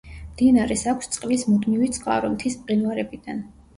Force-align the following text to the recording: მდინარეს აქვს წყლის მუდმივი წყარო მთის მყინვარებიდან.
მდინარეს 0.29 0.85
აქვს 0.93 1.11
წყლის 1.17 1.45
მუდმივი 1.51 1.91
წყარო 1.99 2.33
მთის 2.39 2.57
მყინვარებიდან. 2.63 3.45